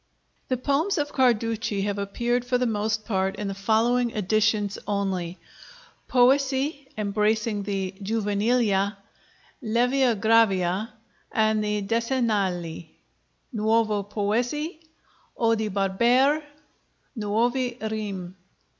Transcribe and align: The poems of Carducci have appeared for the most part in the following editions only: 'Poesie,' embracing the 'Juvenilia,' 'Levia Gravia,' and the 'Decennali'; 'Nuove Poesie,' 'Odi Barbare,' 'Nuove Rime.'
The 0.47 0.57
poems 0.57 0.97
of 0.97 1.13
Carducci 1.13 1.83
have 1.83 1.99
appeared 1.99 2.43
for 2.43 2.57
the 2.57 2.65
most 2.65 3.05
part 3.05 3.35
in 3.35 3.47
the 3.47 3.53
following 3.53 4.09
editions 4.09 4.79
only: 4.87 5.37
'Poesie,' 6.09 6.87
embracing 6.97 7.61
the 7.61 7.93
'Juvenilia,' 8.01 8.97
'Levia 9.61 10.19
Gravia,' 10.19 10.89
and 11.31 11.63
the 11.63 11.83
'Decennali'; 11.83 12.89
'Nuove 13.53 14.09
Poesie,' 14.09 14.79
'Odi 15.37 15.67
Barbare,' 15.69 16.41
'Nuove 17.15 17.79
Rime.' 17.91 18.35